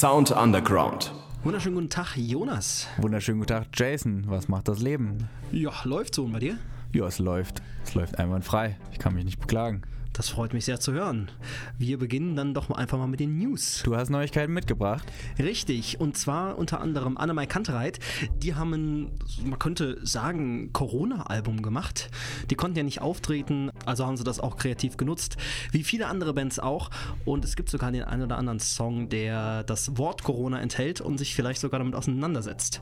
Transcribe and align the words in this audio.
Sound 0.00 0.30
Underground. 0.30 1.12
Wunderschönen 1.44 1.74
guten 1.74 1.90
Tag, 1.90 2.16
Jonas. 2.16 2.88
Wunderschönen 2.96 3.40
guten 3.40 3.50
Tag, 3.50 3.66
Jason. 3.74 4.24
Was 4.28 4.48
macht 4.48 4.66
das 4.68 4.80
Leben? 4.80 5.28
Ja, 5.52 5.72
läuft 5.84 6.14
so 6.14 6.24
und 6.24 6.32
bei 6.32 6.38
dir? 6.38 6.56
Ja, 6.94 7.04
es 7.04 7.18
läuft. 7.18 7.60
Es 7.84 7.94
läuft 7.94 8.18
einwandfrei. 8.18 8.78
Ich 8.92 8.98
kann 8.98 9.12
mich 9.12 9.26
nicht 9.26 9.40
beklagen. 9.40 9.82
Das 10.14 10.28
freut 10.28 10.52
mich 10.52 10.64
sehr 10.64 10.80
zu 10.80 10.92
hören. 10.92 11.30
Wir 11.78 11.98
beginnen 11.98 12.34
dann 12.34 12.52
doch 12.52 12.68
einfach 12.70 12.98
mal 12.98 13.06
mit 13.06 13.20
den 13.20 13.38
News. 13.38 13.82
Du 13.84 13.94
hast 13.94 14.10
Neuigkeiten 14.10 14.52
mitgebracht? 14.52 15.04
Richtig, 15.38 16.00
und 16.00 16.16
zwar 16.16 16.58
unter 16.58 16.80
anderem 16.80 17.16
Annemai 17.16 17.46
Kantereit. 17.46 18.00
Die 18.42 18.54
haben 18.54 18.72
ein, 18.72 19.10
man 19.44 19.58
könnte 19.58 20.04
sagen, 20.04 20.72
Corona-Album 20.72 21.62
gemacht. 21.62 22.10
Die 22.50 22.54
konnten 22.56 22.76
ja 22.76 22.82
nicht 22.82 23.02
auftreten, 23.02 23.69
also 23.86 24.06
haben 24.06 24.16
sie 24.16 24.24
das 24.24 24.40
auch 24.40 24.56
kreativ 24.56 24.96
genutzt, 24.96 25.36
wie 25.72 25.84
viele 25.84 26.06
andere 26.06 26.34
Bands 26.34 26.58
auch. 26.58 26.90
Und 27.24 27.44
es 27.44 27.56
gibt 27.56 27.70
sogar 27.70 27.92
den 27.92 28.04
einen 28.04 28.22
oder 28.22 28.38
anderen 28.38 28.60
Song, 28.60 29.08
der 29.08 29.64
das 29.64 29.96
Wort 29.96 30.22
Corona 30.22 30.60
enthält 30.60 31.00
und 31.00 31.18
sich 31.18 31.34
vielleicht 31.34 31.60
sogar 31.60 31.80
damit 31.80 31.94
auseinandersetzt. 31.94 32.80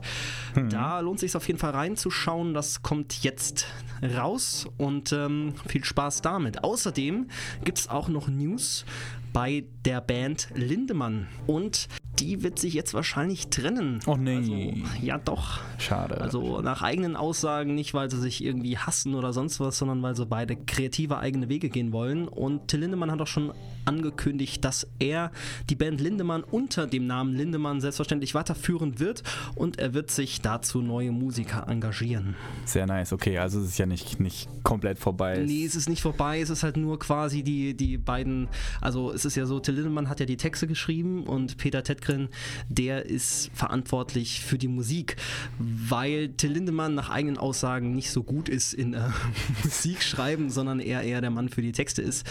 Hm. 0.53 0.69
Da 0.69 0.99
lohnt 0.99 1.17
es 1.17 1.21
sich 1.21 1.35
auf 1.35 1.47
jeden 1.47 1.59
Fall 1.59 1.71
reinzuschauen. 1.71 2.53
Das 2.53 2.81
kommt 2.81 3.23
jetzt 3.23 3.67
raus 4.01 4.67
und 4.77 5.11
ähm, 5.11 5.53
viel 5.67 5.83
Spaß 5.83 6.21
damit. 6.21 6.63
Außerdem 6.63 7.27
gibt 7.63 7.79
es 7.79 7.89
auch 7.89 8.07
noch 8.07 8.27
News 8.27 8.85
bei 9.33 9.65
der 9.85 10.01
Band 10.01 10.49
Lindemann. 10.55 11.27
Und 11.47 11.87
die 12.19 12.43
wird 12.43 12.59
sich 12.59 12.73
jetzt 12.73 12.93
wahrscheinlich 12.93 13.47
trennen. 13.47 13.99
Oh 14.05 14.15
nee. 14.15 14.37
Also, 14.37 15.05
ja, 15.05 15.17
doch. 15.17 15.59
Schade. 15.77 16.19
Also 16.21 16.61
nach 16.61 16.81
eigenen 16.81 17.15
Aussagen 17.15 17.75
nicht, 17.75 17.93
weil 17.93 18.09
sie 18.09 18.19
sich 18.19 18.43
irgendwie 18.43 18.77
hassen 18.77 19.15
oder 19.15 19.33
sonst 19.33 19.59
was, 19.59 19.77
sondern 19.77 20.01
weil 20.01 20.15
sie 20.15 20.25
beide 20.25 20.55
kreative 20.55 21.17
eigene 21.19 21.49
Wege 21.49 21.69
gehen 21.69 21.91
wollen. 21.91 22.27
Und 22.27 22.67
Till 22.67 22.81
Lindemann 22.81 23.11
hat 23.11 23.21
auch 23.21 23.27
schon 23.27 23.53
angekündigt, 23.85 24.63
dass 24.63 24.87
er 24.99 25.31
die 25.69 25.75
Band 25.75 26.01
Lindemann 26.01 26.43
unter 26.43 26.87
dem 26.87 27.07
Namen 27.07 27.35
Lindemann 27.35 27.81
selbstverständlich 27.81 28.35
weiterführen 28.35 28.99
wird 28.99 29.23
und 29.55 29.79
er 29.79 29.93
wird 29.93 30.11
sich 30.11 30.41
dazu 30.41 30.81
neue 30.81 31.11
Musiker 31.11 31.67
engagieren. 31.67 32.35
Sehr 32.65 32.85
nice, 32.85 33.13
okay, 33.13 33.37
also 33.37 33.59
es 33.59 33.69
ist 33.69 33.79
ja 33.79 33.85
nicht, 33.85 34.19
nicht 34.19 34.49
komplett 34.63 34.99
vorbei. 34.99 35.43
Nee, 35.45 35.65
es 35.65 35.75
ist 35.75 35.89
nicht 35.89 36.01
vorbei, 36.01 36.39
es 36.41 36.49
ist 36.49 36.63
halt 36.63 36.77
nur 36.77 36.99
quasi 36.99 37.43
die, 37.43 37.75
die 37.75 37.97
beiden, 37.97 38.47
also 38.81 39.11
es 39.11 39.25
ist 39.25 39.35
ja 39.35 39.45
so, 39.45 39.59
Till 39.59 39.75
Lindemann 39.75 40.09
hat 40.09 40.19
ja 40.19 40.25
die 40.25 40.37
Texte 40.37 40.67
geschrieben 40.67 41.23
und 41.23 41.57
Peter 41.57 41.83
Tedgren, 41.83 42.29
der 42.67 43.05
ist 43.05 43.51
verantwortlich 43.53 44.41
für 44.41 44.57
die 44.57 44.67
Musik, 44.67 45.15
weil 45.57 46.29
Till 46.29 46.51
Lindemann 46.51 46.95
nach 46.95 47.09
eigenen 47.09 47.37
Aussagen 47.37 47.95
nicht 47.95 48.11
so 48.11 48.23
gut 48.23 48.49
ist 48.49 48.73
in 48.73 48.93
äh, 48.93 49.01
Musik 49.63 50.03
schreiben, 50.03 50.49
sondern 50.49 50.79
er 50.79 51.01
eher 51.01 51.21
der 51.21 51.31
Mann 51.31 51.49
für 51.49 51.61
die 51.61 51.71
Texte 51.71 52.01
ist 52.01 52.25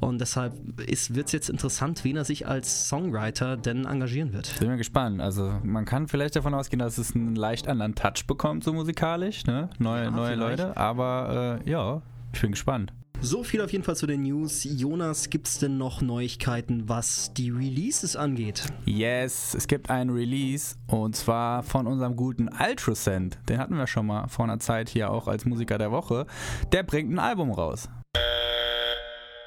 und 0.00 0.20
deshalb 0.20 0.54
wird 0.86 1.26
es 1.26 1.32
jetzt 1.32 1.50
interessant, 1.50 2.04
wen 2.04 2.16
er 2.16 2.24
sich 2.24 2.46
als 2.46 2.88
Songwriter 2.88 3.56
denn 3.56 3.84
engagieren 3.84 4.32
wird. 4.32 4.46
Sind 4.46 4.68
wir 4.68 4.76
gespannt. 4.76 5.20
Also 5.20 5.58
man 5.62 5.84
kann 5.84 6.08
vielleicht 6.08 6.36
davon 6.36 6.54
ausgehen, 6.54 6.78
dass 6.78 6.98
es 6.98 7.14
einen 7.14 7.36
leicht 7.36 7.68
anderen 7.68 7.94
Touch 7.94 8.26
bekommt, 8.26 8.64
so 8.64 8.72
musikalisch, 8.72 9.44
ne? 9.46 9.70
Neue, 9.78 10.04
ja, 10.04 10.10
neue 10.10 10.34
Leute. 10.34 10.76
Aber 10.76 11.60
äh, 11.64 11.70
ja, 11.70 12.02
ich 12.32 12.40
bin 12.40 12.52
gespannt. 12.52 12.92
So 13.20 13.42
viel 13.42 13.62
auf 13.62 13.72
jeden 13.72 13.82
Fall 13.82 13.96
zu 13.96 14.06
den 14.06 14.22
News. 14.22 14.64
Jonas, 14.64 15.30
gibt 15.30 15.48
es 15.48 15.58
denn 15.58 15.78
noch 15.78 16.02
Neuigkeiten, 16.02 16.88
was 16.88 17.32
die 17.32 17.50
Releases 17.50 18.14
angeht? 18.14 18.66
Yes, 18.84 19.54
es 19.54 19.66
gibt 19.66 19.88
einen 19.88 20.10
Release 20.10 20.76
und 20.86 21.16
zwar 21.16 21.62
von 21.62 21.86
unserem 21.86 22.14
guten 22.14 22.48
Ultrasend. 22.48 23.38
Den 23.48 23.58
hatten 23.58 23.76
wir 23.76 23.86
schon 23.86 24.06
mal 24.06 24.28
vor 24.28 24.44
einer 24.44 24.58
Zeit 24.58 24.90
hier 24.90 25.10
auch 25.10 25.28
als 25.28 25.46
Musiker 25.46 25.78
der 25.78 25.90
Woche. 25.90 26.26
Der 26.72 26.82
bringt 26.82 27.10
ein 27.10 27.18
Album 27.18 27.50
raus. 27.50 27.88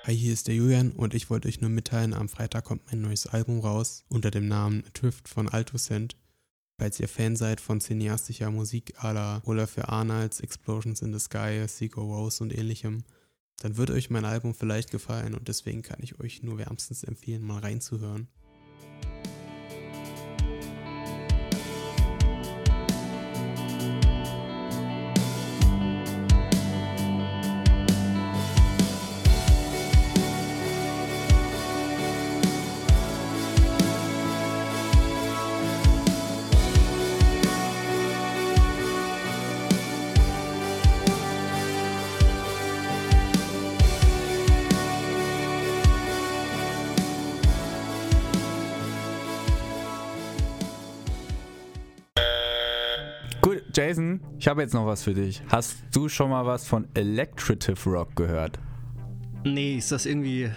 Hi, 0.06 0.16
hier 0.16 0.32
ist 0.32 0.48
der 0.48 0.56
Julian 0.56 0.92
und 0.94 1.14
ich 1.14 1.30
wollte 1.30 1.50
euch 1.50 1.60
nur 1.60 1.70
mitteilen, 1.70 2.14
am 2.14 2.30
Freitag 2.30 2.64
kommt 2.64 2.84
mein 2.88 3.02
neues 3.02 3.28
Album 3.28 3.60
raus 3.60 4.06
unter 4.08 4.32
dem 4.32 4.48
Namen 4.48 4.84
Drift 4.94 5.28
von 5.28 5.50
Altocent. 5.50 6.16
Falls 6.80 7.02
ihr 7.02 7.10
Fan 7.10 7.36
seid 7.36 7.60
von 7.60 7.82
cineastischer 7.82 8.50
Musik 8.50 8.98
à 9.00 9.12
la 9.12 9.42
Olaf 9.46 9.72
für 9.72 9.90
Arnolds, 9.90 10.40
Explosions 10.40 11.02
in 11.02 11.12
the 11.12 11.20
Sky, 11.20 11.66
Sigur 11.68 12.06
Rose 12.06 12.42
und 12.42 12.58
ähnlichem, 12.58 13.04
dann 13.60 13.76
wird 13.76 13.92
euch 13.92 14.10
mein 14.10 14.24
Album 14.24 14.56
vielleicht 14.56 14.90
gefallen 14.90 15.36
und 15.36 15.50
deswegen 15.50 15.82
kann 15.82 16.00
ich 16.02 16.18
euch 16.22 16.44
nur 16.44 16.58
wärmstens 16.58 17.04
empfehlen, 17.04 17.44
mal 17.44 17.60
reinzuhören. 17.60 18.30
Jason, 53.80 54.20
ich 54.38 54.46
habe 54.50 54.62
jetzt 54.62 54.74
noch 54.74 54.86
was 54.86 55.04
für 55.04 55.14
dich. 55.14 55.42
Hast 55.48 55.78
du 55.94 56.10
schon 56.10 56.32
mal 56.32 56.46
was 56.46 56.68
von 56.68 56.86
Electritive 56.96 57.90
Rock 57.90 58.14
gehört? 58.14 58.60
Nee, 59.46 59.78
ist 59.78 59.94
das 59.94 60.06
irgendwie. 60.06 60.50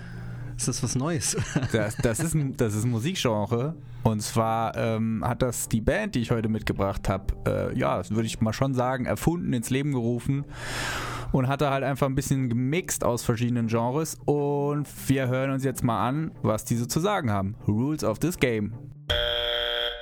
Ist 0.57 0.67
das 0.67 0.83
was 0.83 0.97
Neues? 0.97 1.37
das, 1.73 1.97
das, 1.99 2.19
ist 2.19 2.35
ein, 2.35 2.57
das 2.57 2.75
ist 2.75 2.85
Musikgenre. 2.85 3.77
Und 4.03 4.23
zwar 4.23 4.77
ähm, 4.77 5.23
hat 5.25 5.41
das 5.41 5.69
die 5.69 5.81
Band, 5.81 6.17
die 6.17 6.21
ich 6.21 6.33
heute 6.33 6.49
mitgebracht 6.49 7.09
habe, 7.09 7.33
äh, 7.47 7.79
ja, 7.79 7.97
das 7.97 8.11
würde 8.11 8.27
ich 8.27 8.41
mal 8.41 8.53
schon 8.53 8.75
sagen, 8.75 9.05
erfunden, 9.05 9.53
ins 9.53 9.71
Leben 9.71 9.93
gerufen. 9.93 10.45
Und 11.31 11.47
hat 11.47 11.61
da 11.61 11.71
halt 11.71 11.85
einfach 11.85 12.09
ein 12.09 12.17
bisschen 12.17 12.49
gemixt 12.49 13.05
aus 13.05 13.23
verschiedenen 13.23 13.69
Genres. 13.69 14.17
Und 14.25 14.89
wir 15.07 15.29
hören 15.29 15.53
uns 15.53 15.63
jetzt 15.63 15.85
mal 15.85 16.09
an, 16.09 16.33
was 16.43 16.65
diese 16.65 16.89
zu 16.89 16.99
sagen 16.99 17.31
haben. 17.31 17.55
Rules 17.69 18.03
of 18.03 18.19
this 18.19 18.37
Game. 18.37 18.73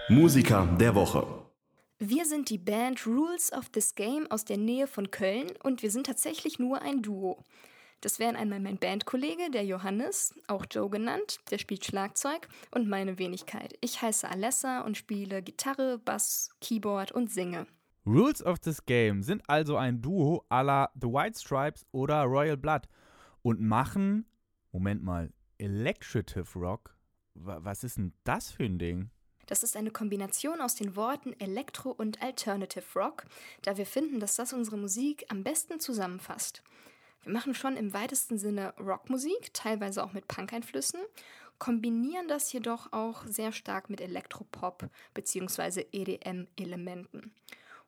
Musiker 0.08 0.66
der 0.81 0.94
Woche. 0.94 1.26
Wir 2.03 2.25
sind 2.25 2.49
die 2.49 2.56
Band 2.56 3.06
Rules 3.06 3.53
of 3.53 3.69
This 3.69 3.94
Game 3.94 4.27
aus 4.31 4.47
der 4.47 4.56
Nähe 4.56 4.87
von 4.87 5.11
Köln 5.11 5.49
und 5.62 5.83
wir 5.83 5.91
sind 5.91 6.06
tatsächlich 6.06 6.59
nur 6.59 6.81
ein 6.81 7.03
Duo. 7.03 7.44
Das 8.00 8.19
wären 8.19 8.37
einmal 8.37 8.59
mein 8.59 8.78
Bandkollege, 8.78 9.50
der 9.50 9.66
Johannes, 9.66 10.33
auch 10.47 10.65
Joe 10.71 10.88
genannt, 10.88 11.41
der 11.50 11.59
spielt 11.59 11.84
Schlagzeug, 11.84 12.49
und 12.71 12.88
meine 12.88 13.19
Wenigkeit. 13.19 13.77
Ich 13.83 14.00
heiße 14.00 14.27
Alessa 14.27 14.81
und 14.81 14.97
spiele 14.97 15.43
Gitarre, 15.43 15.99
Bass, 15.99 16.49
Keyboard 16.62 17.12
und 17.12 17.31
singe. 17.31 17.66
Rules 18.06 18.43
of 18.43 18.61
This 18.61 18.87
Game 18.87 19.22
sind 19.22 19.43
also 19.47 19.77
ein 19.77 20.00
Duo 20.00 20.47
à 20.49 20.62
la 20.62 20.91
The 20.99 21.06
White 21.06 21.38
Stripes 21.38 21.84
oder 21.93 22.22
Royal 22.22 22.56
Blood 22.56 22.88
und 23.43 23.61
machen, 23.61 24.25
Moment 24.72 25.03
mal, 25.03 25.34
Electritive 25.59 26.59
Rock? 26.59 26.97
Was 27.34 27.84
ist 27.84 27.99
denn 27.99 28.15
das 28.25 28.50
für 28.50 28.65
ein 28.65 28.78
Ding? 28.78 29.11
Das 29.50 29.65
ist 29.65 29.77
eine 29.77 29.91
Kombination 29.91 30.61
aus 30.61 30.77
den 30.77 30.94
Worten 30.94 31.34
Elektro 31.41 31.91
und 31.91 32.22
Alternative 32.22 32.84
Rock, 32.94 33.25
da 33.62 33.77
wir 33.77 33.84
finden, 33.84 34.21
dass 34.21 34.37
das 34.37 34.53
unsere 34.53 34.78
Musik 34.78 35.25
am 35.28 35.43
besten 35.43 35.81
zusammenfasst. 35.81 36.62
Wir 37.25 37.33
machen 37.33 37.55
schon 37.55 37.77
im 37.77 37.93
weitesten 37.93 38.38
Sinne 38.38 38.72
Rockmusik, 38.78 39.53
teilweise 39.53 40.05
auch 40.05 40.12
mit 40.12 40.28
Punk-Einflüssen, 40.28 41.00
kombinieren 41.59 42.28
das 42.28 42.53
jedoch 42.53 42.93
auch 42.93 43.27
sehr 43.27 43.50
stark 43.50 43.91
mit 43.91 44.00
Elektropop 44.00 44.88
bzw. 45.15 45.84
EDM-Elementen. 45.91 47.32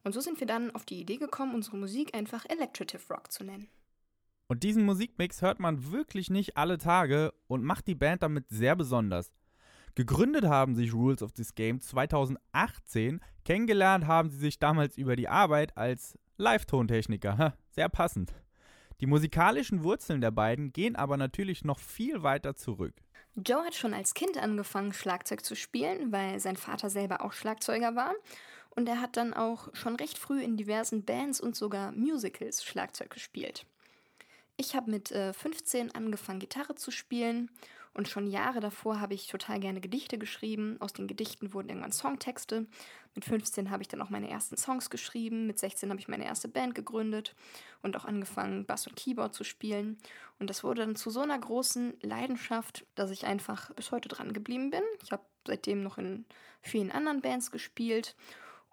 Und 0.03 0.15
so 0.15 0.21
sind 0.21 0.41
wir 0.41 0.49
dann 0.49 0.73
auf 0.73 0.85
die 0.85 1.01
Idee 1.01 1.19
gekommen, 1.19 1.55
unsere 1.55 1.77
Musik 1.77 2.13
einfach 2.13 2.45
Electrative 2.49 3.03
Rock 3.09 3.31
zu 3.31 3.45
nennen. 3.45 3.69
Und 4.49 4.65
diesen 4.65 4.85
Musikmix 4.85 5.43
hört 5.43 5.61
man 5.61 5.93
wirklich 5.93 6.29
nicht 6.29 6.57
alle 6.57 6.79
Tage 6.79 7.33
und 7.47 7.63
macht 7.63 7.87
die 7.87 7.95
Band 7.95 8.25
damit 8.25 8.47
sehr 8.49 8.75
besonders. 8.75 9.31
Gegründet 9.95 10.45
haben 10.45 10.75
sich 10.75 10.95
Rules 10.95 11.23
of 11.23 11.33
this 11.33 11.55
Game 11.55 11.79
2018. 11.79 13.21
Kennengelernt 13.45 14.07
haben 14.07 14.31
sie 14.31 14.39
sich 14.39 14.59
damals 14.59 14.97
über 14.97 15.17
die 15.17 15.29
Arbeit 15.29 15.77
als 15.77 16.19
Live-Tontechniker. 16.39 17.55
Sehr 17.73 17.91
passend. 17.91 18.33
Die 19.01 19.07
musikalischen 19.07 19.85
Wurzeln 19.85 20.23
der 20.23 20.31
beiden 20.31 20.73
gehen 20.73 20.97
aber 20.97 21.19
natürlich 21.19 21.65
noch 21.65 21.79
viel 21.79 22.23
weiter 22.23 22.57
zurück. 22.57 22.95
Joe 23.35 23.65
hat 23.65 23.75
schon 23.75 23.93
als 23.93 24.15
Kind 24.15 24.39
angefangen, 24.39 24.95
Schlagzeug 24.95 25.45
zu 25.45 25.55
spielen, 25.55 26.11
weil 26.11 26.41
sein 26.41 26.57
Vater 26.57 26.89
selber 26.89 27.23
auch 27.23 27.35
Schlagzeuger 27.35 27.95
war. 27.95 28.15
Und 28.71 28.89
er 28.89 29.03
hat 29.03 29.19
dann 29.19 29.35
auch 29.35 29.69
schon 29.75 29.97
recht 29.97 30.17
früh 30.17 30.43
in 30.43 30.57
diversen 30.57 31.05
Bands 31.05 31.39
und 31.39 31.55
sogar 31.55 31.93
Musicals 31.93 32.65
Schlagzeug 32.65 33.11
gespielt. 33.11 33.67
Ich 34.57 34.75
habe 34.75 34.91
mit 34.91 35.11
äh, 35.13 35.35
15 35.35 35.95
angefangen, 35.95 36.41
Gitarre 36.41 36.77
zu 36.77 36.91
spielen 36.91 37.51
Und 37.95 38.09
schon 38.09 38.27
Jahre 38.27 38.61
davor 38.61 39.01
habe 39.01 39.13
ich 39.13 39.27
total 39.27 39.61
gerne 39.61 39.81
Gedichte 39.81 40.17
geschrieben. 40.17 40.77
Aus 40.81 40.95
den 40.95 41.07
Gedichten 41.07 41.53
wurden 41.53 41.69
irgendwann 41.69 41.93
Songtexte. 41.93 42.67
Mit 43.15 43.25
15 43.25 43.71
habe 43.71 43.83
ich 43.83 43.89
dann 43.89 44.01
auch 44.01 44.09
meine 44.09 44.31
ersten 44.31 44.57
Songs 44.57 44.89
geschrieben. 44.89 45.47
Mit 45.47 45.59
16 45.59 45.91
habe 45.91 46.01
ich 46.01 46.09
meine 46.09 46.25
erste 46.25 46.49
Band 46.49 46.75
gegründet 46.75 47.35
und 47.83 47.97
auch 47.97 48.07
angefangen, 48.07 48.65
Bass 48.65 48.87
und 48.87 48.97
Keyboard 48.97 49.35
zu 49.35 49.45
spielen. 49.45 49.99
Und 50.39 50.49
das 50.49 50.65
wurde 50.65 50.83
dann 50.83 50.97
zu 50.97 51.11
so 51.11 51.21
einer 51.21 51.39
großen 51.39 51.95
Leidenschaft, 52.01 52.87
dass 52.95 53.11
ich 53.11 53.27
einfach 53.27 53.73
bis 53.75 53.91
heute 53.91 54.09
dran 54.09 54.33
geblieben 54.33 54.71
bin. 54.71 54.83
Ich 55.03 55.13
habe 55.13 55.25
seitdem 55.47 55.83
noch 55.83 55.99
in 55.99 56.25
vielen 56.63 56.91
anderen 56.91 57.21
Bands 57.21 57.51
gespielt 57.51 58.17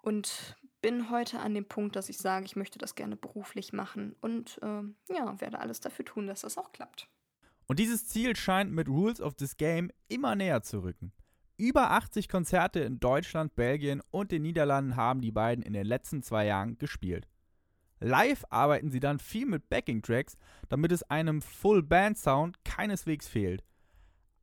und 0.00 0.56
bin 0.80 1.10
heute 1.10 1.40
an 1.40 1.52
dem 1.52 1.66
Punkt, 1.66 1.94
dass 1.94 2.08
ich 2.08 2.16
sage, 2.16 2.46
ich 2.46 2.56
möchte 2.56 2.78
das 2.78 2.94
gerne 2.94 3.16
beruflich 3.16 3.74
machen 3.74 4.16
und 4.22 4.58
äh, 4.62 5.14
ja, 5.14 5.40
werde 5.40 5.58
alles 5.58 5.80
dafür 5.80 6.06
tun, 6.06 6.26
dass 6.26 6.40
das 6.40 6.56
auch 6.56 6.72
klappt. 6.72 7.06
Und 7.70 7.78
dieses 7.78 8.04
Ziel 8.04 8.34
scheint 8.34 8.72
mit 8.72 8.88
Rules 8.88 9.20
of 9.20 9.36
this 9.36 9.56
Game 9.56 9.92
immer 10.08 10.34
näher 10.34 10.60
zu 10.60 10.80
rücken. 10.82 11.12
Über 11.56 11.92
80 11.92 12.28
Konzerte 12.28 12.80
in 12.80 12.98
Deutschland, 12.98 13.54
Belgien 13.54 14.02
und 14.10 14.32
den 14.32 14.42
Niederlanden 14.42 14.96
haben 14.96 15.20
die 15.20 15.30
beiden 15.30 15.62
in 15.62 15.74
den 15.74 15.86
letzten 15.86 16.20
zwei 16.24 16.46
Jahren 16.46 16.78
gespielt. 16.78 17.28
Live 18.00 18.44
arbeiten 18.50 18.90
sie 18.90 18.98
dann 18.98 19.20
viel 19.20 19.46
mit 19.46 19.68
Backing-Tracks, 19.68 20.36
damit 20.68 20.90
es 20.90 21.04
einem 21.04 21.40
Full-Band-Sound 21.42 22.64
keineswegs 22.64 23.28
fehlt. 23.28 23.62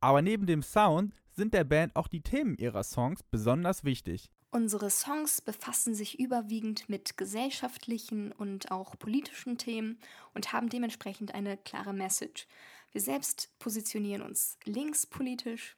Aber 0.00 0.22
neben 0.22 0.46
dem 0.46 0.62
Sound 0.62 1.12
sind 1.30 1.52
der 1.52 1.64
Band 1.64 1.96
auch 1.96 2.08
die 2.08 2.22
Themen 2.22 2.56
ihrer 2.56 2.82
Songs 2.82 3.22
besonders 3.22 3.84
wichtig. 3.84 4.30
Unsere 4.50 4.88
Songs 4.88 5.42
befassen 5.42 5.94
sich 5.94 6.18
überwiegend 6.18 6.88
mit 6.88 7.18
gesellschaftlichen 7.18 8.32
und 8.32 8.70
auch 8.70 8.98
politischen 8.98 9.58
Themen 9.58 9.98
und 10.32 10.54
haben 10.54 10.70
dementsprechend 10.70 11.34
eine 11.34 11.58
klare 11.58 11.92
Message. 11.92 12.46
Wir 12.92 13.00
selbst 13.00 13.50
positionieren 13.58 14.22
uns 14.22 14.58
linkspolitisch 14.64 15.76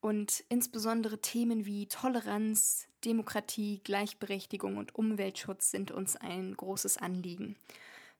und 0.00 0.44
insbesondere 0.48 1.20
Themen 1.20 1.66
wie 1.66 1.86
Toleranz, 1.86 2.86
Demokratie, 3.04 3.80
Gleichberechtigung 3.82 4.76
und 4.76 4.94
Umweltschutz 4.94 5.70
sind 5.70 5.90
uns 5.90 6.16
ein 6.16 6.56
großes 6.56 6.98
Anliegen. 6.98 7.56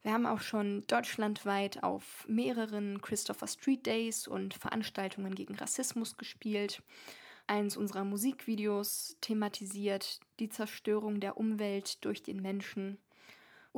Wir 0.02 0.12
haben 0.12 0.26
auch 0.26 0.40
schon 0.40 0.86
deutschlandweit 0.86 1.82
auf 1.82 2.24
mehreren 2.28 3.00
Christopher 3.02 3.48
Street 3.48 3.86
Days 3.86 4.28
und 4.28 4.54
Veranstaltungen 4.54 5.34
gegen 5.34 5.54
Rassismus 5.56 6.16
gespielt. 6.16 6.82
Eins 7.46 7.76
unserer 7.76 8.04
Musikvideos 8.04 9.16
thematisiert 9.20 10.20
die 10.38 10.48
Zerstörung 10.48 11.18
der 11.20 11.36
Umwelt 11.36 12.04
durch 12.04 12.22
den 12.22 12.42
Menschen. 12.42 12.98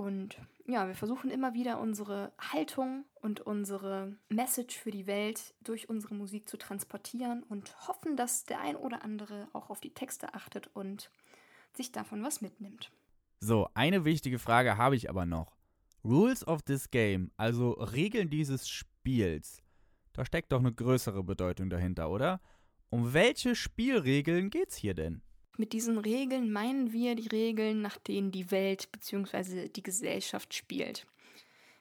Und 0.01 0.39
ja, 0.67 0.87
wir 0.87 0.95
versuchen 0.95 1.31
immer 1.31 1.53
wieder 1.53 1.79
unsere 1.79 2.33
Haltung 2.39 3.05
und 3.21 3.41
unsere 3.41 4.17
Message 4.31 4.79
für 4.79 4.91
die 4.91 5.07
Welt 5.07 5.53
durch 5.63 5.91
unsere 5.91 6.15
Musik 6.15 6.49
zu 6.49 6.57
transportieren 6.57 7.43
und 7.43 7.87
hoffen, 7.87 8.17
dass 8.17 8.45
der 8.45 8.63
ein 8.63 8.77
oder 8.77 9.05
andere 9.05 9.49
auch 9.53 9.69
auf 9.69 9.79
die 9.79 9.93
Texte 9.93 10.33
achtet 10.33 10.71
und 10.73 11.11
sich 11.75 11.93
davon 11.93 12.25
was 12.25 12.41
mitnimmt. 12.41 12.91
So, 13.41 13.69
eine 13.75 14.07
wichtige 14.07 14.39
Frage 14.39 14.79
habe 14.79 14.97
ich 14.97 15.11
aber 15.11 15.27
noch. 15.27 15.55
Rules 16.03 16.49
of 16.49 16.63
this 16.63 16.91
game, 16.91 17.31
also 17.37 17.73
Regeln 17.73 18.31
dieses 18.31 18.71
Spiels, 18.71 19.63
da 20.15 20.25
steckt 20.25 20.51
doch 20.51 20.61
eine 20.61 20.73
größere 20.73 21.23
Bedeutung 21.23 21.69
dahinter, 21.69 22.09
oder? 22.09 22.41
Um 22.89 23.13
welche 23.13 23.55
Spielregeln 23.55 24.49
geht's 24.49 24.77
hier 24.77 24.95
denn? 24.95 25.21
Mit 25.61 25.75
diesen 25.75 25.99
Regeln 25.99 26.51
meinen 26.51 26.91
wir 26.91 27.15
die 27.15 27.29
Regeln, 27.29 27.83
nach 27.83 27.99
denen 27.99 28.31
die 28.31 28.51
Welt 28.51 28.91
bzw. 28.93 29.69
die 29.69 29.83
Gesellschaft 29.83 30.55
spielt. 30.55 31.07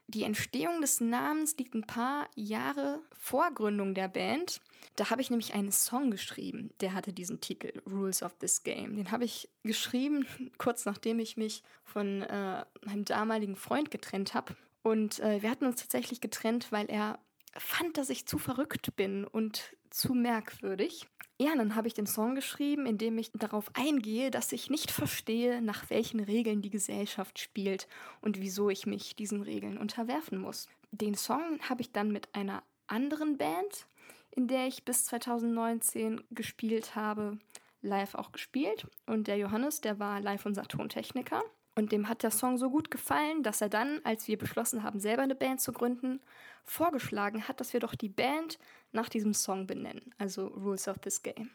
Die 0.08 0.24
Entstehung 0.24 0.82
des 0.82 1.00
Namens 1.00 1.56
liegt 1.56 1.74
ein 1.76 1.88
paar 1.88 2.28
Jahre 2.36 3.00
vor 3.18 3.50
Gründung 3.54 3.94
der 3.96 4.10
Band. 4.10 4.60
Da 4.98 5.10
habe 5.10 5.22
ich 5.22 5.30
nämlich 5.30 5.54
einen 5.54 5.72
Song 5.72 6.12
geschrieben, 6.12 6.72
der 6.82 6.94
hatte 6.94 7.14
diesen 7.14 7.40
Titel 7.40 7.72
Rules 7.90 8.22
of 8.22 8.38
this 8.40 8.64
Game. 8.64 8.98
Den 8.98 9.12
habe 9.12 9.24
ich 9.24 9.48
geschrieben, 9.64 10.28
kurz 10.58 10.84
nachdem 10.84 11.20
ich 11.20 11.38
mich 11.38 11.64
von 11.86 12.24
äh, 12.24 12.66
meinem 12.84 13.06
damaligen 13.06 13.56
Freund 13.56 13.92
getrennt 13.92 14.34
habe. 14.34 14.58
Und 14.84 15.22
äh, 15.22 15.42
wir 15.42 15.50
hatten 15.50 15.66
uns 15.66 15.80
tatsächlich 15.80 16.20
getrennt, 16.20 16.70
weil 16.74 16.88
er 16.88 17.18
fand, 17.56 17.98
dass 17.98 18.10
ich 18.10 18.26
zu 18.26 18.40
verrückt 18.40 18.94
bin 18.98 19.24
und 19.24 19.74
zu 19.90 20.14
merkwürdig. 20.14 21.08
Ja, 21.42 21.56
dann 21.56 21.76
habe 21.76 21.88
ich 21.88 21.94
den 21.94 22.06
Song 22.06 22.36
geschrieben, 22.36 22.86
in 22.86 22.98
dem 22.98 23.18
ich 23.18 23.32
darauf 23.32 23.72
eingehe, 23.74 24.30
dass 24.30 24.52
ich 24.52 24.70
nicht 24.70 24.92
verstehe, 24.92 25.62
nach 25.62 25.90
welchen 25.90 26.20
Regeln 26.20 26.62
die 26.62 26.70
Gesellschaft 26.70 27.40
spielt 27.40 27.88
und 28.20 28.42
wieso 28.42 28.70
ich 28.70 28.86
mich 28.86 29.16
diesen 29.16 29.42
Regeln 29.42 29.78
unterwerfen 29.78 30.38
muss. 30.38 30.68
Den 30.92 31.16
Song 31.16 31.60
habe 31.70 31.80
ich 31.80 31.94
dann 31.94 32.12
mit 32.12 32.36
einer 32.36 32.62
anderen 32.88 33.38
Band, 33.38 33.88
in 34.32 34.48
der 34.50 34.68
ich 34.68 34.84
bis 34.84 35.06
2019 35.06 36.22
gespielt 36.32 36.96
habe, 36.96 37.40
live 37.82 38.16
auch 38.16 38.34
gespielt. 38.34 38.88
Und 39.06 39.28
der 39.28 39.38
Johannes, 39.38 39.80
der 39.80 39.98
war 39.98 40.20
live 40.20 40.46
unser 40.46 40.64
Tontechniker. 40.64 41.42
Und 41.80 41.94
dem 41.94 42.10
hat 42.10 42.24
der 42.24 42.32
Song 42.32 42.58
so 42.58 42.70
gut 42.70 42.92
gefallen, 42.92 43.42
dass 43.42 43.62
er 43.62 43.70
dann, 43.70 44.02
als 44.04 44.28
wir 44.28 44.38
beschlossen 44.38 44.84
haben, 44.84 45.00
selber 45.00 45.22
eine 45.22 45.34
Band 45.34 45.62
zu 45.62 45.72
gründen, 45.72 46.20
vorgeschlagen 46.66 47.48
hat, 47.48 47.62
dass 47.62 47.72
wir 47.72 47.80
doch 47.80 47.96
die 47.96 48.10
Band 48.10 48.60
nach 48.92 49.08
diesem 49.08 49.34
Song 49.34 49.66
benennen, 49.66 50.14
also 50.18 50.48
Rules 50.48 50.90
of 50.90 51.00
this 51.00 51.24
Game. 51.24 51.52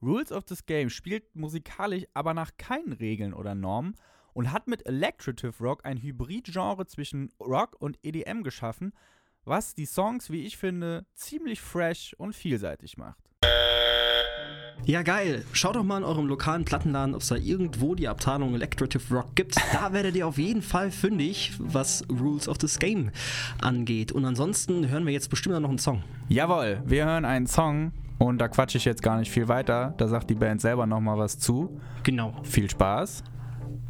Rules 0.00 0.30
of 0.30 0.44
this 0.44 0.64
Game 0.64 0.90
spielt 0.90 1.34
musikalisch 1.34 2.04
aber 2.14 2.34
nach 2.34 2.52
keinen 2.56 2.92
Regeln 2.92 3.34
oder 3.34 3.56
Normen 3.56 3.96
und 4.32 4.52
hat 4.52 4.68
mit 4.68 4.86
Electrative 4.86 5.54
Rock 5.58 5.84
ein 5.84 6.00
Hybridgenre 6.00 6.86
zwischen 6.86 7.32
Rock 7.40 7.74
und 7.80 7.98
EDM 8.04 8.44
geschaffen, 8.44 8.92
was 9.44 9.74
die 9.74 9.86
Songs, 9.86 10.30
wie 10.30 10.46
ich 10.46 10.56
finde, 10.56 11.04
ziemlich 11.14 11.60
fresh 11.60 12.14
und 12.16 12.32
vielseitig 12.36 12.96
macht. 12.96 13.18
Ja, 14.86 15.02
geil. 15.02 15.44
Schaut 15.52 15.76
doch 15.76 15.82
mal 15.82 15.98
in 15.98 16.04
eurem 16.04 16.26
lokalen 16.26 16.64
Plattenladen, 16.64 17.14
ob 17.14 17.22
es 17.22 17.28
da 17.28 17.36
irgendwo 17.36 17.94
die 17.94 18.06
Abteilung 18.06 18.54
Electrative 18.54 19.14
Rock 19.14 19.34
gibt. 19.34 19.56
Da 19.72 19.92
werdet 19.94 20.14
ihr 20.14 20.26
auf 20.26 20.36
jeden 20.36 20.60
Fall 20.60 20.90
fündig, 20.90 21.52
was 21.58 22.04
Rules 22.10 22.48
of 22.48 22.58
this 22.58 22.78
Game 22.78 23.10
angeht. 23.62 24.12
Und 24.12 24.26
ansonsten 24.26 24.88
hören 24.88 25.06
wir 25.06 25.12
jetzt 25.12 25.30
bestimmt 25.30 25.58
noch 25.58 25.68
einen 25.68 25.78
Song. 25.78 26.02
Jawohl, 26.28 26.82
wir 26.84 27.06
hören 27.06 27.24
einen 27.24 27.46
Song 27.46 27.92
und 28.18 28.38
da 28.38 28.48
quatsche 28.48 28.76
ich 28.76 28.84
jetzt 28.84 29.02
gar 29.02 29.18
nicht 29.18 29.30
viel 29.30 29.48
weiter. 29.48 29.94
Da 29.96 30.06
sagt 30.06 30.28
die 30.28 30.34
Band 30.34 30.60
selber 30.60 30.86
nochmal 30.86 31.16
was 31.16 31.38
zu. 31.38 31.80
Genau. 32.02 32.34
Viel 32.42 32.68
Spaß. 32.68 33.24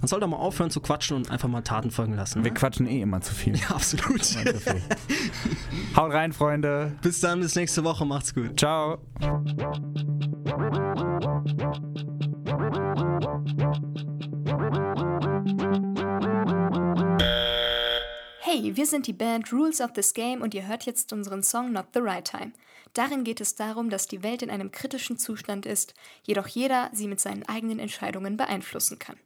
Man 0.01 0.09
soll 0.09 0.21
doch 0.21 0.29
mal 0.29 0.37
aufhören 0.37 0.71
zu 0.71 0.81
quatschen 0.81 1.17
und 1.17 1.31
einfach 1.31 1.49
mal 1.49 1.63
Taten 1.63 1.91
folgen 1.91 2.15
lassen. 2.15 2.45
Wir 2.45 2.53
ne? 2.53 2.57
quatschen 2.57 2.87
eh 2.87 3.01
immer 3.01 3.21
zu 3.21 3.35
viel. 3.35 3.57
Ja, 3.59 3.71
absolut. 3.71 4.25
Viel. 4.25 4.83
Haut 5.97 6.13
rein, 6.13 6.33
Freunde. 6.33 6.93
Bis 7.03 7.21
dann, 7.21 7.41
bis 7.41 7.57
nächste 7.57 7.83
Woche. 7.83 8.05
Macht's 8.05 8.35
gut. 8.35 8.59
Ciao. 8.59 8.99
Hey, 10.55 10.61
wir 18.77 18.87
sind 18.87 19.09
die 19.09 19.13
Band 19.13 19.53
Rules 19.53 19.81
of 19.81 19.95
this 19.95 20.15
Game 20.15 20.43
und 20.43 20.55
ihr 20.55 20.69
hört 20.69 20.87
jetzt 20.87 21.13
unseren 21.13 21.43
Song 21.43 21.73
Not 21.73 21.87
the 21.93 21.99
Right 21.99 22.25
Time. 22.25 22.53
Darin 22.93 23.25
geht 23.25 23.41
es 23.41 23.57
darum, 23.57 23.91
dass 23.91 24.07
die 24.07 24.23
Welt 24.23 24.43
in 24.43 24.51
einem 24.51 24.71
kritischen 24.71 25.19
Zustand 25.19 25.67
ist, 25.67 25.93
jedoch 26.23 26.47
jeder 26.47 26.89
sie 26.93 27.09
mit 27.09 27.19
seinen 27.19 27.43
eigenen 27.49 27.81
Entscheidungen 27.81 28.37
beeinflussen 28.37 29.01
kann. 29.01 29.19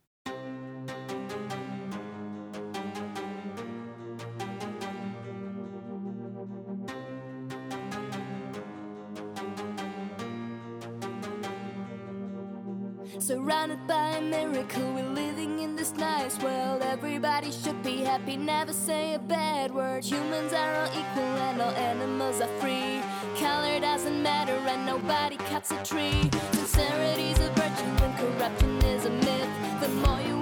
Everybody 17.19 17.51
should 17.51 17.83
be 17.83 18.05
happy, 18.05 18.37
never 18.37 18.73
say 18.73 19.15
a 19.15 19.19
bad 19.19 19.75
word. 19.75 20.05
Humans 20.05 20.53
are 20.53 20.75
all 20.77 20.87
equal 20.87 21.25
and 21.49 21.61
all 21.61 21.73
animals 21.73 22.41
are 22.41 22.61
free. 22.61 23.03
Color 23.37 23.81
doesn't 23.81 24.23
matter 24.23 24.53
and 24.53 24.87
nobody 24.87 25.35
cuts 25.51 25.73
a 25.73 25.83
tree. 25.83 26.31
Sincerity's 26.53 27.41
a 27.41 27.51
virtue 27.57 28.05
and 28.05 28.17
corruption 28.19 28.79
is 28.85 29.07
a 29.07 29.11
myth. 29.11 29.51
The 29.81 29.89
more 29.89 30.21
you 30.21 30.38